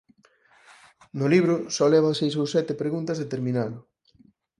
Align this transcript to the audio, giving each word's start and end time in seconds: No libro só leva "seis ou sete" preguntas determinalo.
No 1.17 1.25
libro 1.33 1.55
só 1.75 1.85
leva 1.93 2.17
"seis 2.19 2.33
ou 2.41 2.47
sete" 2.55 2.73
preguntas 2.81 3.21
determinalo. 3.23 3.79